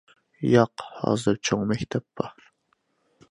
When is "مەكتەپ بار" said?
1.73-2.35